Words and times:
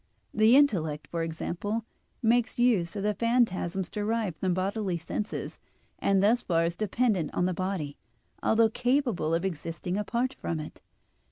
The 0.33 0.55
intellect, 0.55 1.05
for 1.11 1.21
example, 1.21 1.85
makes 2.23 2.57
use 2.57 2.95
of 2.95 3.03
the 3.03 3.13
phantasms 3.13 3.87
derived 3.87 4.39
from 4.39 4.49
the 4.53 4.55
bodily 4.55 4.97
senses, 4.97 5.59
and 5.99 6.23
thus 6.23 6.41
far 6.41 6.65
is 6.65 6.75
dependent 6.75 7.31
on 7.35 7.45
the 7.45 7.53
body, 7.53 7.97
although 8.41 8.69
capable 8.71 9.35
of 9.35 9.45
existing 9.45 9.97
apart 9.97 10.33
from 10.33 10.59
it. 10.59 10.81